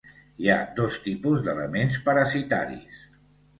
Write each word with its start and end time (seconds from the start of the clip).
Hi 0.45 0.47
ha 0.51 0.55
dos 0.79 0.97
tipus 1.03 1.45
d'elements 1.49 2.01
parasitaris. 2.09 3.07